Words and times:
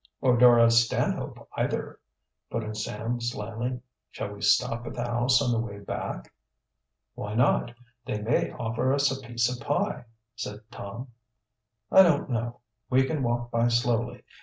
"Or 0.19 0.35
Dora 0.35 0.71
Stanhope 0.71 1.47
either," 1.55 1.99
put 2.49 2.63
in 2.63 2.73
Sam 2.73 3.19
slyly. 3.21 3.81
"Shall 4.09 4.33
we 4.33 4.41
stop 4.41 4.87
at 4.87 4.95
the 4.95 5.03
house 5.03 5.43
on 5.43 5.51
the 5.51 5.59
way 5.59 5.77
back?" 5.77 6.33
"Why 7.13 7.35
not? 7.35 7.71
They 8.05 8.19
may 8.19 8.49
offer 8.51 8.95
us 8.95 9.15
a 9.15 9.21
piece 9.23 9.47
of 9.55 9.59
pie," 9.63 10.05
said 10.35 10.61
Tom. 10.71 11.09
"I 11.91 12.01
don't 12.01 12.31
know. 12.31 12.61
We 12.89 13.03
can 13.05 13.21
walk 13.21 13.51
by 13.51 13.67
slowly. 13.67 14.23